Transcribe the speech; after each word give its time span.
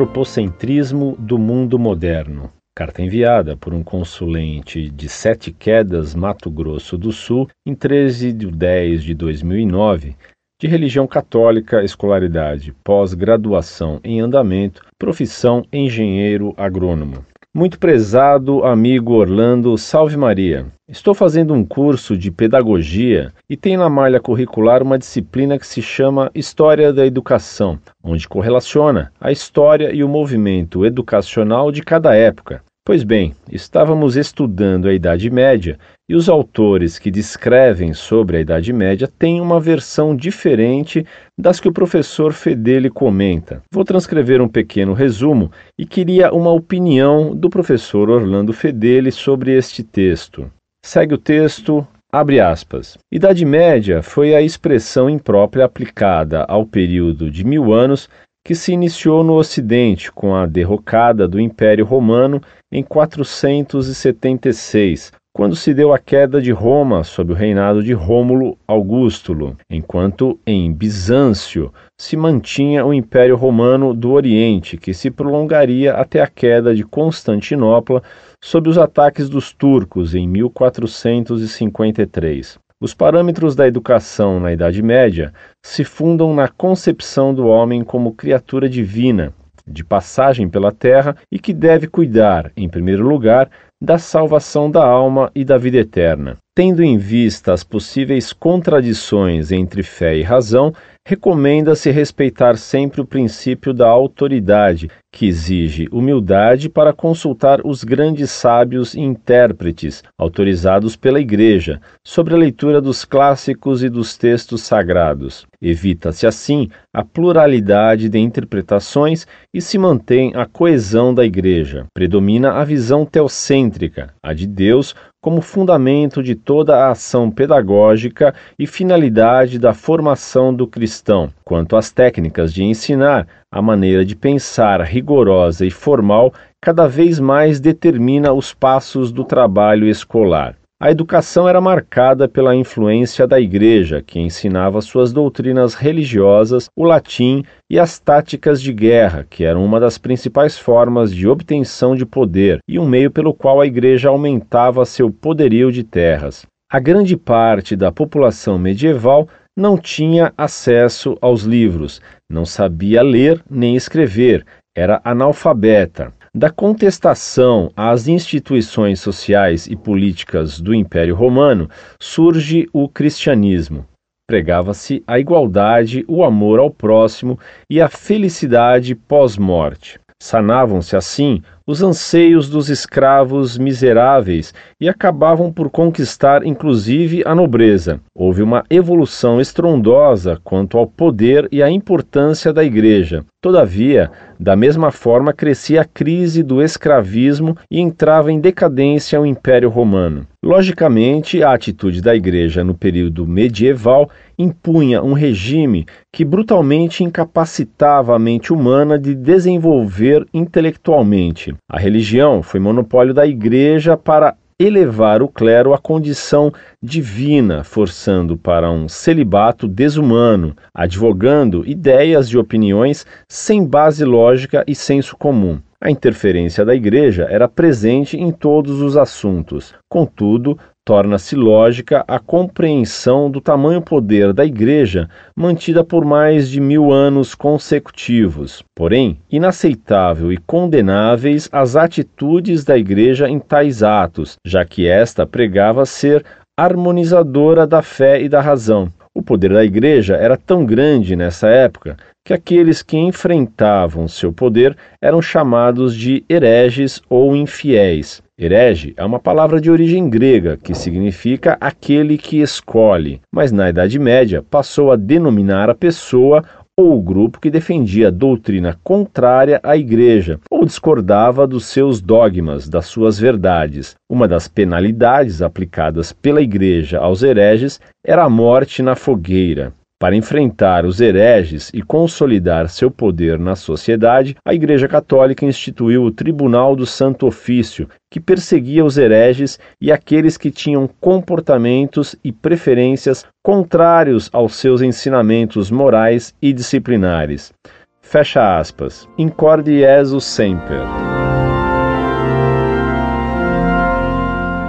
Antropocentrismo 0.00 1.14
do 1.18 1.38
Mundo 1.38 1.78
Moderno. 1.78 2.50
Carta 2.74 3.02
enviada 3.02 3.54
por 3.54 3.74
um 3.74 3.82
consulente 3.82 4.88
de 4.88 5.10
Sete 5.10 5.52
Quedas, 5.52 6.14
Mato 6.14 6.50
Grosso 6.50 6.96
do 6.96 7.12
Sul, 7.12 7.46
em 7.66 7.74
13 7.74 8.32
de 8.32 8.50
10 8.50 9.04
de 9.04 9.12
2009, 9.12 10.16
de 10.58 10.66
religião 10.66 11.06
católica, 11.06 11.84
escolaridade, 11.84 12.74
pós-graduação 12.82 14.00
em 14.02 14.22
andamento, 14.22 14.86
profissão 14.98 15.66
engenheiro 15.70 16.54
agrônomo. 16.56 17.22
Muito 17.52 17.80
prezado 17.80 18.64
amigo 18.64 19.14
Orlando, 19.14 19.76
salve 19.76 20.16
Maria. 20.16 20.66
Estou 20.88 21.12
fazendo 21.12 21.52
um 21.52 21.64
curso 21.64 22.16
de 22.16 22.30
pedagogia 22.30 23.32
e 23.48 23.56
tem 23.56 23.76
na 23.76 23.90
malha 23.90 24.20
curricular 24.20 24.84
uma 24.84 24.96
disciplina 24.96 25.58
que 25.58 25.66
se 25.66 25.82
chama 25.82 26.30
História 26.32 26.92
da 26.92 27.04
Educação, 27.04 27.76
onde 28.04 28.28
correlaciona 28.28 29.12
a 29.20 29.32
história 29.32 29.92
e 29.92 30.04
o 30.04 30.08
movimento 30.08 30.86
educacional 30.86 31.72
de 31.72 31.82
cada 31.82 32.14
época. 32.14 32.62
Pois 32.86 33.02
bem, 33.02 33.34
estávamos 33.50 34.16
estudando 34.16 34.86
a 34.86 34.94
Idade 34.94 35.28
Média 35.28 35.76
e 36.10 36.14
os 36.16 36.28
autores 36.28 36.98
que 36.98 37.08
descrevem 37.08 37.94
sobre 37.94 38.36
a 38.36 38.40
Idade 38.40 38.72
Média 38.72 39.06
têm 39.06 39.40
uma 39.40 39.60
versão 39.60 40.16
diferente 40.16 41.06
das 41.38 41.60
que 41.60 41.68
o 41.68 41.72
professor 41.72 42.32
Fedeli 42.32 42.90
comenta. 42.90 43.62
Vou 43.72 43.84
transcrever 43.84 44.42
um 44.42 44.48
pequeno 44.48 44.92
resumo 44.92 45.52
e 45.78 45.86
queria 45.86 46.32
uma 46.32 46.50
opinião 46.50 47.32
do 47.32 47.48
professor 47.48 48.10
Orlando 48.10 48.52
Fedeli 48.52 49.12
sobre 49.12 49.56
este 49.56 49.84
texto. 49.84 50.50
Segue 50.84 51.14
o 51.14 51.18
texto, 51.18 51.86
Abre 52.12 52.40
aspas. 52.40 52.98
Idade 53.12 53.44
Média 53.44 54.02
foi 54.02 54.34
a 54.34 54.42
expressão 54.42 55.08
imprópria 55.08 55.64
aplicada 55.64 56.42
ao 56.42 56.66
período 56.66 57.30
de 57.30 57.44
mil 57.44 57.72
anos 57.72 58.08
que 58.44 58.56
se 58.56 58.72
iniciou 58.72 59.22
no 59.22 59.34
Ocidente 59.34 60.10
com 60.10 60.34
a 60.34 60.44
derrocada 60.44 61.28
do 61.28 61.38
Império 61.38 61.84
Romano 61.84 62.42
em 62.72 62.82
476, 62.82 65.12
quando 65.40 65.56
se 65.56 65.72
deu 65.72 65.94
a 65.94 65.98
queda 65.98 66.38
de 66.38 66.52
Roma 66.52 67.02
sob 67.02 67.32
o 67.32 67.34
reinado 67.34 67.82
de 67.82 67.94
Rômulo 67.94 68.58
Augustulo, 68.68 69.56
enquanto 69.70 70.38
em 70.46 70.70
Bizâncio 70.70 71.72
se 71.98 72.14
mantinha 72.14 72.84
o 72.84 72.92
Império 72.92 73.36
Romano 73.36 73.94
do 73.94 74.10
Oriente, 74.10 74.76
que 74.76 74.92
se 74.92 75.10
prolongaria 75.10 75.94
até 75.94 76.20
a 76.20 76.26
queda 76.26 76.74
de 76.74 76.84
Constantinopla 76.84 78.02
sob 78.44 78.68
os 78.68 78.76
ataques 78.76 79.30
dos 79.30 79.50
turcos 79.50 80.14
em 80.14 80.28
1453. 80.28 82.58
Os 82.78 82.92
parâmetros 82.92 83.56
da 83.56 83.66
educação 83.66 84.40
na 84.40 84.52
Idade 84.52 84.82
Média 84.82 85.32
se 85.64 85.84
fundam 85.84 86.34
na 86.34 86.48
concepção 86.48 87.32
do 87.32 87.46
homem 87.46 87.82
como 87.82 88.12
criatura 88.12 88.68
divina, 88.68 89.32
de 89.66 89.82
passagem 89.84 90.50
pela 90.50 90.70
terra 90.70 91.16
e 91.32 91.38
que 91.38 91.54
deve 91.54 91.86
cuidar, 91.86 92.52
em 92.54 92.68
primeiro 92.68 93.08
lugar, 93.08 93.48
da 93.82 93.98
salvação 93.98 94.70
da 94.70 94.84
alma 94.84 95.30
e 95.34 95.42
da 95.44 95.56
vida 95.56 95.78
eterna. 95.78 96.36
Tendo 96.62 96.82
em 96.82 96.98
vista 96.98 97.54
as 97.54 97.64
possíveis 97.64 98.34
contradições 98.34 99.50
entre 99.50 99.82
fé 99.82 100.18
e 100.18 100.22
razão, 100.22 100.74
recomenda-se 101.06 101.90
respeitar 101.90 102.58
sempre 102.58 103.00
o 103.00 103.06
princípio 103.06 103.72
da 103.72 103.88
autoridade, 103.88 104.90
que 105.10 105.26
exige 105.26 105.88
humildade 105.90 106.68
para 106.68 106.92
consultar 106.92 107.60
os 107.64 107.82
grandes 107.82 108.30
sábios 108.30 108.92
e 108.94 109.00
intérpretes, 109.00 110.04
autorizados 110.18 110.96
pela 110.96 111.18
Igreja, 111.18 111.80
sobre 112.06 112.34
a 112.34 112.36
leitura 112.36 112.80
dos 112.80 113.06
clássicos 113.06 113.82
e 113.82 113.88
dos 113.88 114.18
textos 114.18 114.60
sagrados. 114.60 115.46
Evita-se 115.62 116.26
assim 116.26 116.68
a 116.94 117.02
pluralidade 117.02 118.08
de 118.08 118.18
interpretações 118.18 119.26
e 119.52 119.60
se 119.60 119.78
mantém 119.78 120.32
a 120.36 120.46
coesão 120.46 121.12
da 121.14 121.24
Igreja. 121.24 121.86
Predomina 121.92 122.52
a 122.52 122.64
visão 122.64 123.04
teocêntrica, 123.04 124.14
a 124.22 124.32
de 124.32 124.46
Deus 124.46 124.94
como 125.20 125.42
fundamento 125.42 126.22
de 126.22 126.34
toda 126.34 126.76
a 126.76 126.90
ação 126.90 127.30
pedagógica 127.30 128.34
e 128.58 128.66
finalidade 128.66 129.58
da 129.58 129.74
formação 129.74 130.54
do 130.54 130.66
cristão. 130.66 131.30
Quanto 131.44 131.76
às 131.76 131.90
técnicas 131.90 132.54
de 132.54 132.64
ensinar, 132.64 133.26
a 133.52 133.60
maneira 133.60 134.04
de 134.04 134.16
pensar 134.16 134.80
rigorosa 134.80 135.66
e 135.66 135.70
formal 135.70 136.32
cada 136.60 136.86
vez 136.86 137.20
mais 137.20 137.60
determina 137.60 138.32
os 138.32 138.54
passos 138.54 139.12
do 139.12 139.24
trabalho 139.24 139.86
escolar. 139.86 140.59
A 140.82 140.90
educação 140.90 141.46
era 141.46 141.60
marcada 141.60 142.26
pela 142.26 142.56
influência 142.56 143.26
da 143.26 143.38
Igreja, 143.38 144.00
que 144.00 144.18
ensinava 144.18 144.80
suas 144.80 145.12
doutrinas 145.12 145.74
religiosas, 145.74 146.70
o 146.74 146.84
latim 146.84 147.44
e 147.68 147.78
as 147.78 147.98
táticas 147.98 148.62
de 148.62 148.72
guerra, 148.72 149.26
que 149.28 149.44
eram 149.44 149.62
uma 149.62 149.78
das 149.78 149.98
principais 149.98 150.58
formas 150.58 151.14
de 151.14 151.28
obtenção 151.28 151.94
de 151.94 152.06
poder 152.06 152.60
e 152.66 152.78
um 152.78 152.88
meio 152.88 153.10
pelo 153.10 153.34
qual 153.34 153.60
a 153.60 153.66
Igreja 153.66 154.08
aumentava 154.08 154.86
seu 154.86 155.10
poderio 155.10 155.70
de 155.70 155.84
terras. 155.84 156.46
A 156.72 156.80
grande 156.80 157.14
parte 157.14 157.76
da 157.76 157.92
população 157.92 158.58
medieval 158.58 159.28
não 159.54 159.76
tinha 159.76 160.32
acesso 160.34 161.14
aos 161.20 161.42
livros, 161.42 162.00
não 162.26 162.46
sabia 162.46 163.02
ler 163.02 163.42
nem 163.50 163.76
escrever, 163.76 164.46
era 164.74 164.98
analfabeta 165.04 166.10
da 166.34 166.48
contestação 166.48 167.72
às 167.76 168.06
instituições 168.06 169.00
sociais 169.00 169.66
e 169.66 169.74
políticas 169.74 170.60
do 170.60 170.72
Império 170.72 171.14
Romano 171.14 171.68
surge 171.98 172.68
o 172.72 172.88
cristianismo. 172.88 173.84
Pregava-se 174.28 175.02
a 175.08 175.18
igualdade, 175.18 176.04
o 176.06 176.22
amor 176.22 176.60
ao 176.60 176.70
próximo 176.70 177.36
e 177.68 177.80
a 177.80 177.88
felicidade 177.88 178.94
pós-morte. 178.94 179.98
Sanavam-se 180.22 180.94
assim 180.94 181.42
os 181.70 181.84
anseios 181.84 182.48
dos 182.48 182.68
escravos 182.68 183.56
miseráveis 183.56 184.52
e 184.80 184.88
acabavam 184.88 185.52
por 185.52 185.70
conquistar 185.70 186.44
inclusive 186.44 187.22
a 187.24 187.32
nobreza. 187.32 188.00
Houve 188.12 188.42
uma 188.42 188.64
evolução 188.68 189.40
estrondosa 189.40 190.36
quanto 190.42 190.76
ao 190.76 190.84
poder 190.84 191.46
e 191.52 191.62
à 191.62 191.70
importância 191.70 192.52
da 192.52 192.64
Igreja. 192.64 193.24
Todavia, 193.40 194.10
da 194.38 194.56
mesma 194.56 194.90
forma 194.90 195.32
crescia 195.32 195.82
a 195.82 195.84
crise 195.84 196.42
do 196.42 196.60
escravismo 196.60 197.56
e 197.70 197.80
entrava 197.80 198.32
em 198.32 198.40
decadência 198.40 199.20
o 199.20 199.24
Império 199.24 199.70
Romano. 199.70 200.26
Logicamente, 200.44 201.42
a 201.42 201.52
atitude 201.52 202.02
da 202.02 202.14
Igreja 202.14 202.64
no 202.64 202.74
período 202.74 203.26
medieval 203.26 204.10
impunha 204.38 205.02
um 205.02 205.12
regime 205.12 205.86
que 206.12 206.24
brutalmente 206.24 207.04
incapacitava 207.04 208.16
a 208.16 208.18
mente 208.18 208.52
humana 208.52 208.98
de 208.98 209.14
desenvolver 209.14 210.26
intelectualmente. 210.34 211.54
A 211.68 211.78
religião 211.78 212.42
foi 212.42 212.60
monopólio 212.60 213.14
da 213.14 213.26
Igreja 213.26 213.96
para 213.96 214.36
elevar 214.60 215.22
o 215.22 215.28
clero 215.28 215.72
à 215.72 215.78
condição 215.78 216.52
divina, 216.82 217.64
forçando 217.64 218.36
para 218.36 218.70
um 218.70 218.88
celibato 218.88 219.66
desumano, 219.66 220.54
advogando 220.74 221.66
ideias 221.66 222.26
e 222.26 222.36
opiniões 222.36 223.06
sem 223.26 223.64
base 223.66 224.04
lógica 224.04 224.62
e 224.66 224.74
senso 224.74 225.16
comum. 225.16 225.58
A 225.80 225.90
interferência 225.90 226.62
da 226.62 226.74
Igreja 226.74 227.26
era 227.30 227.48
presente 227.48 228.18
em 228.18 228.30
todos 228.30 228.82
os 228.82 228.98
assuntos. 228.98 229.74
Contudo, 229.88 230.58
torna-se 230.90 231.36
lógica 231.36 232.04
a 232.08 232.18
compreensão 232.18 233.30
do 233.30 233.40
tamanho 233.40 233.80
poder 233.80 234.32
da 234.32 234.44
Igreja 234.44 235.08
mantida 235.36 235.84
por 235.84 236.04
mais 236.04 236.50
de 236.50 236.60
mil 236.60 236.90
anos 236.90 237.32
consecutivos. 237.32 238.64
Porém, 238.74 239.16
inaceitável 239.30 240.32
e 240.32 240.36
condenáveis 240.36 241.48
as 241.52 241.76
atitudes 241.76 242.64
da 242.64 242.76
Igreja 242.76 243.28
em 243.28 243.38
tais 243.38 243.84
atos, 243.84 244.34
já 244.44 244.64
que 244.64 244.88
esta 244.88 245.24
pregava 245.24 245.86
ser 245.86 246.24
harmonizadora 246.58 247.68
da 247.68 247.82
fé 247.82 248.20
e 248.20 248.28
da 248.28 248.40
razão. 248.40 248.88
O 249.14 249.22
poder 249.22 249.52
da 249.52 249.64
Igreja 249.64 250.16
era 250.16 250.36
tão 250.36 250.66
grande 250.66 251.14
nessa 251.14 251.46
época 251.46 251.96
que 252.26 252.32
aqueles 252.32 252.82
que 252.82 252.98
enfrentavam 252.98 254.08
seu 254.08 254.32
poder 254.32 254.76
eram 255.00 255.22
chamados 255.22 255.94
de 255.94 256.24
hereges 256.28 257.00
ou 257.08 257.36
infiéis. 257.36 258.20
Herege 258.42 258.94
é 258.96 259.04
uma 259.04 259.18
palavra 259.18 259.60
de 259.60 259.70
origem 259.70 260.08
grega 260.08 260.56
que 260.56 260.74
significa 260.74 261.58
aquele 261.60 262.16
que 262.16 262.40
escolhe, 262.40 263.20
mas 263.30 263.52
na 263.52 263.68
Idade 263.68 263.98
Média 263.98 264.42
passou 264.42 264.90
a 264.90 264.96
denominar 264.96 265.68
a 265.68 265.74
pessoa 265.74 266.42
ou 266.74 266.96
o 266.96 267.02
grupo 267.02 267.38
que 267.38 267.50
defendia 267.50 268.10
doutrina 268.10 268.78
contrária 268.82 269.60
à 269.62 269.76
Igreja 269.76 270.40
ou 270.50 270.64
discordava 270.64 271.46
dos 271.46 271.66
seus 271.66 272.00
dogmas, 272.00 272.66
das 272.66 272.86
suas 272.86 273.18
verdades. 273.18 273.94
Uma 274.10 274.26
das 274.26 274.48
penalidades 274.48 275.42
aplicadas 275.42 276.10
pela 276.10 276.40
Igreja 276.40 276.98
aos 276.98 277.22
hereges 277.22 277.78
era 278.02 278.24
a 278.24 278.30
morte 278.30 278.82
na 278.82 278.96
fogueira. 278.96 279.74
Para 280.00 280.16
enfrentar 280.16 280.86
os 280.86 280.98
hereges 280.98 281.70
e 281.74 281.82
consolidar 281.82 282.70
seu 282.70 282.90
poder 282.90 283.38
na 283.38 283.54
sociedade, 283.54 284.34
a 284.42 284.54
Igreja 284.54 284.88
Católica 284.88 285.44
instituiu 285.44 286.04
o 286.04 286.10
Tribunal 286.10 286.74
do 286.74 286.86
Santo 286.86 287.26
Ofício, 287.26 287.86
que 288.10 288.18
perseguia 288.18 288.82
os 288.82 288.96
hereges 288.96 289.58
e 289.78 289.92
aqueles 289.92 290.38
que 290.38 290.50
tinham 290.50 290.88
comportamentos 290.98 292.16
e 292.24 292.32
preferências 292.32 293.26
contrários 293.42 294.30
aos 294.32 294.54
seus 294.54 294.80
ensinamentos 294.80 295.70
morais 295.70 296.34
e 296.40 296.50
disciplinares. 296.50 297.52
Fecha 298.00 298.58
aspas. 298.58 299.06
Incorde 299.18 299.80
Jesus 299.80 300.24
semper. 300.24 300.80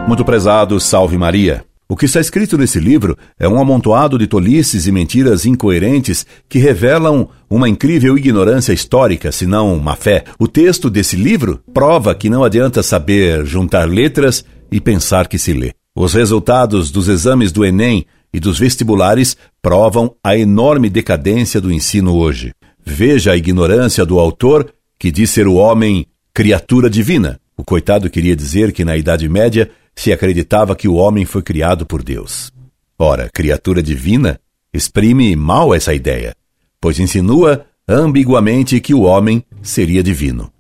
Muito 0.05 0.25
prezado, 0.25 0.77
salve 0.77 1.17
Maria. 1.17 1.70
O 1.91 1.95
que 1.97 2.05
está 2.05 2.21
escrito 2.21 2.57
nesse 2.57 2.79
livro 2.79 3.17
é 3.37 3.49
um 3.49 3.59
amontoado 3.59 4.17
de 4.17 4.25
tolices 4.25 4.87
e 4.87 4.93
mentiras 4.93 5.45
incoerentes 5.45 6.25
que 6.47 6.57
revelam 6.57 7.27
uma 7.49 7.67
incrível 7.67 8.17
ignorância 8.17 8.71
histórica, 8.71 9.29
se 9.29 9.45
não 9.45 9.77
má 9.77 9.97
fé. 9.97 10.23
O 10.39 10.47
texto 10.47 10.89
desse 10.89 11.17
livro 11.17 11.59
prova 11.73 12.15
que 12.15 12.29
não 12.29 12.45
adianta 12.45 12.81
saber 12.81 13.45
juntar 13.45 13.89
letras 13.89 14.45
e 14.71 14.79
pensar 14.79 15.27
que 15.27 15.37
se 15.37 15.51
lê. 15.51 15.73
Os 15.93 16.13
resultados 16.13 16.91
dos 16.91 17.09
exames 17.09 17.51
do 17.51 17.65
Enem 17.65 18.05
e 18.33 18.39
dos 18.39 18.57
vestibulares 18.57 19.35
provam 19.61 20.15
a 20.23 20.37
enorme 20.37 20.89
decadência 20.89 21.59
do 21.59 21.73
ensino 21.73 22.15
hoje. 22.15 22.53
Veja 22.85 23.33
a 23.33 23.37
ignorância 23.37 24.05
do 24.05 24.17
autor 24.17 24.73
que 24.97 25.11
diz 25.11 25.29
ser 25.29 25.45
o 25.45 25.55
homem 25.55 26.05
criatura 26.33 26.89
divina. 26.89 27.37
O 27.57 27.65
coitado 27.65 28.09
queria 28.09 28.33
dizer 28.33 28.71
que 28.71 28.85
na 28.85 28.95
Idade 28.95 29.27
Média 29.27 29.69
se 29.95 30.11
acreditava 30.11 30.75
que 30.75 30.87
o 30.87 30.95
homem 30.95 31.25
foi 31.25 31.41
criado 31.41 31.85
por 31.85 32.03
Deus. 32.03 32.51
Ora, 32.97 33.29
criatura 33.33 33.81
divina 33.81 34.39
exprime 34.73 35.35
mal 35.35 35.73
essa 35.73 35.93
ideia, 35.93 36.35
pois 36.79 36.99
insinua 36.99 37.65
ambiguamente 37.87 38.79
que 38.79 38.93
o 38.93 39.01
homem 39.01 39.43
seria 39.61 40.03
divino. 40.03 40.51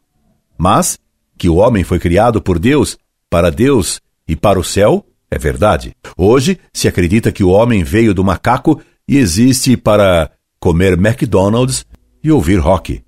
Mas 0.57 0.99
que 1.37 1.49
o 1.49 1.55
homem 1.55 1.83
foi 1.83 1.99
criado 1.99 2.41
por 2.41 2.59
Deus, 2.59 2.97
para 3.29 3.49
Deus 3.49 4.01
e 4.27 4.35
para 4.35 4.59
o 4.59 4.63
céu, 4.63 5.05
é 5.29 5.37
verdade. 5.37 5.95
Hoje 6.17 6.59
se 6.73 6.87
acredita 6.87 7.31
que 7.31 7.43
o 7.43 7.49
homem 7.49 7.83
veio 7.83 8.13
do 8.13 8.23
macaco 8.23 8.81
e 9.07 9.17
existe 9.17 9.77
para 9.77 10.29
comer 10.59 10.93
McDonald's 10.93 11.85
e 12.23 12.31
ouvir 12.31 12.57
rock. 12.57 13.01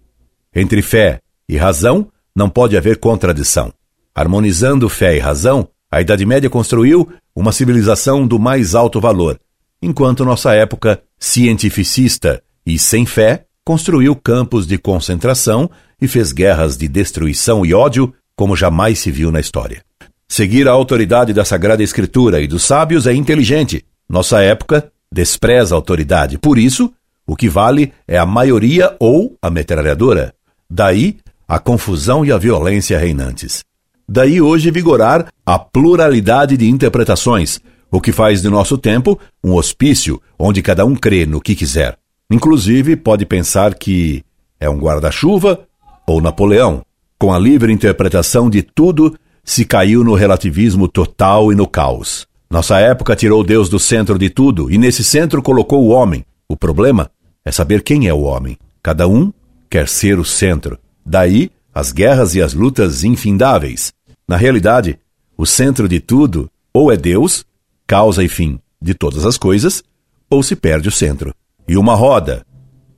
Entre 0.56 0.82
fé 0.82 1.20
e 1.48 1.58
razão 1.58 2.08
não 2.36 2.50
pode 2.50 2.78
haver 2.78 2.98
contradição. 2.98 3.74
Harmonizando 4.16 4.90
fé 4.90 5.16
e 5.16 5.20
razão, 5.20 5.68
a 5.94 6.02
Idade 6.02 6.26
Média 6.26 6.50
construiu 6.50 7.08
uma 7.36 7.52
civilização 7.52 8.26
do 8.26 8.40
mais 8.40 8.74
alto 8.74 9.00
valor, 9.00 9.40
enquanto 9.80 10.26
nossa 10.26 10.52
época, 10.56 11.00
cientificista 11.20 12.42
e 12.66 12.80
sem 12.80 13.06
fé, 13.06 13.46
construiu 13.64 14.16
campos 14.16 14.66
de 14.66 14.80
concentração 14.80 15.70
e 16.02 16.08
fez 16.08 16.32
guerras 16.32 16.76
de 16.78 16.88
destruição 16.88 17.64
e 17.64 17.76
ódio 17.76 18.12
como 18.36 18.56
jamais 18.56 18.98
se 18.98 19.12
viu 19.12 19.32
na 19.32 19.40
história. 19.40 19.84
Seguir 20.28 20.68
a 20.68 20.72
autoridade 20.72 21.32
da 21.32 21.46
Sagrada 21.46 21.84
Escritura 21.84 22.42
e 22.42 22.48
dos 22.48 22.64
sábios 22.64 23.06
é 23.06 23.14
inteligente. 23.14 23.86
Nossa 24.10 24.42
época 24.42 24.92
despreza 25.12 25.76
a 25.76 25.78
autoridade. 25.78 26.40
Por 26.40 26.58
isso, 26.58 26.92
o 27.28 27.36
que 27.36 27.48
vale 27.48 27.94
é 28.08 28.18
a 28.18 28.26
maioria 28.26 28.96
ou 29.00 29.38
a 29.40 29.52
metralhadora. 29.52 30.34
Daí 30.68 31.18
a 31.48 31.60
confusão 31.60 32.26
e 32.26 32.32
a 32.32 32.38
violência 32.40 32.98
reinantes. 32.98 33.64
Daí 34.08 34.42
hoje 34.42 34.72
vigorar 34.72 35.28
a 35.46 35.58
pluralidade 35.58 36.58
de 36.58 36.70
interpretações, 36.70 37.60
o 37.92 38.02
que 38.02 38.12
faz 38.12 38.42
de 38.42 38.50
nosso 38.50 38.78
tempo 38.78 39.20
um 39.44 39.54
hospício 39.54 40.22
onde 40.38 40.62
cada 40.62 40.86
um 40.86 40.96
crê 40.96 41.26
no 41.26 41.40
que 41.40 41.56
quiser. 41.56 41.98
Inclusive, 42.30 42.96
pode 42.96 43.26
pensar 43.26 43.76
que 43.76 44.24
é 44.60 44.70
um 44.70 44.78
guarda-chuva 44.78 45.62
ou 46.08 46.22
Napoleão, 46.22 46.82
com 47.18 47.34
a 47.34 47.40
livre 47.40 47.72
interpretação 47.72 48.50
de 48.50 48.62
tudo 48.62 49.16
se 49.44 49.66
caiu 49.66 50.04
no 50.04 50.14
relativismo 50.14 50.88
total 50.88 51.52
e 51.52 51.56
no 51.56 51.68
caos. 51.68 52.28
Nossa 52.50 52.80
época 52.80 53.16
tirou 53.16 53.44
Deus 53.44 53.70
do 53.70 53.80
centro 53.80 54.18
de 54.18 54.30
tudo 54.30 54.72
e 54.72 54.78
nesse 54.78 55.04
centro 55.04 55.42
colocou 55.42 55.84
o 55.84 55.90
homem. 55.90 56.26
O 56.48 56.56
problema 56.56 57.10
é 57.46 57.52
saber 57.52 57.82
quem 57.82 58.08
é 58.08 58.14
o 58.14 58.22
homem. 58.22 58.58
Cada 58.82 59.08
um 59.08 59.32
quer 59.70 59.88
ser 59.88 60.20
o 60.20 60.26
centro. 60.26 60.78
Daí 61.06 61.50
as 61.74 61.92
guerras 61.92 62.36
e 62.36 62.42
as 62.42 62.54
lutas 62.54 63.04
infindáveis. 63.04 63.94
Na 64.28 64.38
realidade, 64.38 65.00
o 65.38 65.46
centro 65.46 65.88
de 65.88 66.00
tudo 66.00 66.50
ou 66.74 66.92
é 66.92 66.98
Deus, 66.98 67.46
causa 67.86 68.24
e 68.24 68.28
fim 68.28 68.60
de 68.82 68.94
todas 68.94 69.26
as 69.26 69.38
coisas, 69.38 69.84
ou 70.30 70.44
se 70.44 70.56
perde 70.56 70.90
o 70.90 70.92
centro. 70.92 71.34
E 71.68 71.78
uma 71.78 71.96
roda, 71.96 72.46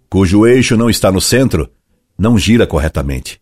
cujo 0.09 0.47
eixo 0.47 0.75
não 0.75 0.89
está 0.89 1.11
no 1.11 1.21
centro, 1.21 1.69
não 2.17 2.37
gira 2.37 2.65
corretamente. 2.65 3.39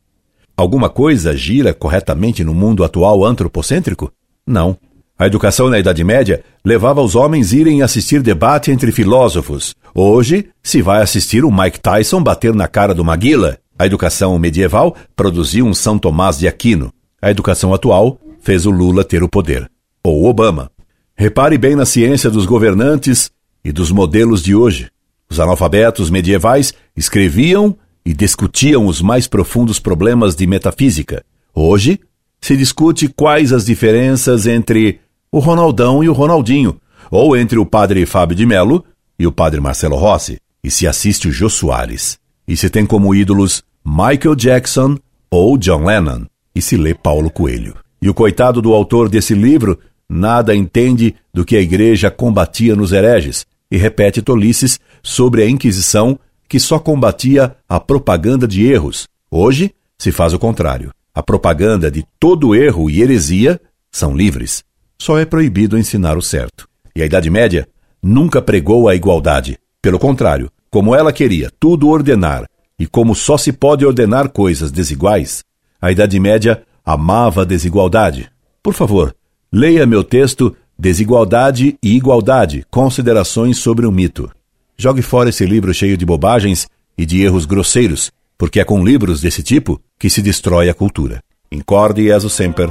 Alguma 0.55 0.89
coisa 0.89 1.35
gira 1.35 1.73
corretamente 1.73 2.43
no 2.43 2.53
mundo 2.53 2.83
atual 2.83 3.25
antropocêntrico? 3.25 4.11
Não. 4.45 4.77
A 5.17 5.25
educação 5.25 5.69
na 5.69 5.79
Idade 5.79 6.03
Média 6.03 6.43
levava 6.65 7.01
os 7.01 7.15
homens 7.15 7.53
a 7.53 7.55
irem 7.55 7.81
assistir 7.81 8.21
debate 8.21 8.71
entre 8.71 8.91
filósofos. 8.91 9.75
Hoje 9.95 10.49
se 10.61 10.81
vai 10.81 11.01
assistir 11.01 11.45
o 11.45 11.51
Mike 11.51 11.79
Tyson 11.79 12.21
bater 12.21 12.53
na 12.53 12.67
cara 12.67 12.93
do 12.93 13.05
Maguila. 13.05 13.57
A 13.83 13.85
educação 13.85 14.39
medieval 14.39 14.95
produziu 15.13 15.65
um 15.65 15.73
São 15.73 15.99
Tomás 15.99 16.37
de 16.39 16.47
Aquino. 16.47 16.89
A 17.21 17.29
educação 17.29 17.73
atual 17.73 18.17
fez 18.39 18.65
o 18.65 18.71
Lula 18.71 19.03
ter 19.03 19.21
o 19.23 19.27
poder. 19.27 19.69
Ou 20.01 20.23
Obama. 20.23 20.71
Repare 21.17 21.57
bem 21.57 21.75
na 21.75 21.85
ciência 21.85 22.29
dos 22.29 22.45
governantes 22.45 23.29
e 23.61 23.73
dos 23.73 23.91
modelos 23.91 24.41
de 24.41 24.55
hoje. 24.55 24.89
Os 25.29 25.37
analfabetos 25.37 26.09
medievais 26.09 26.73
escreviam 26.95 27.75
e 28.05 28.13
discutiam 28.13 28.85
os 28.85 29.01
mais 29.01 29.27
profundos 29.27 29.81
problemas 29.81 30.33
de 30.33 30.47
metafísica. 30.47 31.21
Hoje, 31.53 31.99
se 32.39 32.55
discute 32.55 33.09
quais 33.09 33.51
as 33.51 33.65
diferenças 33.65 34.47
entre 34.47 35.01
o 35.29 35.39
Ronaldão 35.39 36.01
e 36.01 36.07
o 36.07 36.13
Ronaldinho, 36.13 36.79
ou 37.11 37.35
entre 37.35 37.59
o 37.59 37.65
padre 37.65 38.05
Fábio 38.05 38.33
de 38.33 38.45
Mello 38.45 38.81
e 39.19 39.27
o 39.27 39.31
padre 39.31 39.59
Marcelo 39.59 39.97
Rossi, 39.97 40.37
e 40.63 40.71
se 40.71 40.87
assiste 40.87 41.27
o 41.27 41.33
Jô 41.33 41.49
Soares, 41.49 42.17
e 42.47 42.55
se 42.55 42.69
tem 42.69 42.85
como 42.85 43.13
ídolos 43.13 43.61
Michael 43.85 44.35
Jackson 44.35 44.97
ou 45.29 45.57
John 45.57 45.85
Lennon, 45.85 46.25
e 46.55 46.61
se 46.61 46.77
lê 46.77 46.93
Paulo 46.93 47.29
Coelho. 47.29 47.75
E 48.01 48.09
o 48.09 48.13
coitado 48.13 48.61
do 48.61 48.73
autor 48.73 49.09
desse 49.09 49.33
livro 49.33 49.77
nada 50.09 50.55
entende 50.55 51.15
do 51.33 51.43
que 51.43 51.57
a 51.57 51.61
igreja 51.61 52.09
combatia 52.09 52.75
nos 52.75 52.91
hereges 52.91 53.45
e 53.69 53.77
repete 53.77 54.21
tolices 54.21 54.79
sobre 55.01 55.43
a 55.43 55.49
Inquisição 55.49 56.17
que 56.47 56.59
só 56.59 56.79
combatia 56.79 57.55
a 57.67 57.79
propaganda 57.79 58.47
de 58.47 58.65
erros. 58.65 59.07
Hoje 59.29 59.73
se 59.97 60.11
faz 60.11 60.33
o 60.33 60.39
contrário. 60.39 60.91
A 61.13 61.21
propaganda 61.21 61.89
de 61.89 62.05
todo 62.19 62.55
erro 62.55 62.89
e 62.89 63.01
heresia 63.01 63.59
são 63.91 64.15
livres. 64.15 64.63
Só 64.99 65.17
é 65.17 65.25
proibido 65.25 65.77
ensinar 65.77 66.17
o 66.17 66.21
certo. 66.21 66.67
E 66.95 67.01
a 67.01 67.05
Idade 67.05 67.29
Média 67.29 67.67
nunca 68.01 68.41
pregou 68.41 68.87
a 68.87 68.95
igualdade. 68.95 69.57
Pelo 69.81 69.99
contrário, 69.99 70.49
como 70.69 70.95
ela 70.95 71.11
queria 71.11 71.51
tudo 71.59 71.89
ordenar 71.89 72.45
e 72.83 72.85
como 72.85 73.15
só 73.15 73.37
se 73.37 73.53
pode 73.53 73.85
ordenar 73.85 74.27
coisas 74.27 74.69
desiguais, 74.69 75.41
a 75.81 75.89
Idade 75.89 76.19
Média 76.19 76.63
amava 76.83 77.43
a 77.43 77.45
desigualdade. 77.45 78.29
Por 78.61 78.73
favor, 78.73 79.15
leia 79.49 79.85
meu 79.85 80.03
texto 80.03 80.53
Desigualdade 80.77 81.77
e 81.81 81.95
Igualdade 81.95 82.65
Considerações 82.69 83.57
sobre 83.57 83.87
um 83.87 83.91
Mito. 83.91 84.29
Jogue 84.77 85.01
fora 85.01 85.29
esse 85.29 85.45
livro 85.45 85.73
cheio 85.73 85.95
de 85.95 86.05
bobagens 86.05 86.67
e 86.97 87.05
de 87.05 87.23
erros 87.23 87.45
grosseiros, 87.45 88.11
porque 88.37 88.59
é 88.59 88.65
com 88.65 88.83
livros 88.83 89.21
desse 89.21 89.41
tipo 89.41 89.79
que 89.97 90.09
se 90.09 90.21
destrói 90.21 90.67
a 90.67 90.73
cultura. 90.73 91.21
Incorde 91.49 92.01
e 92.01 92.29
sempre, 92.29 92.67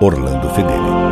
Orlando 0.00 0.48
Fedeli. 0.50 1.09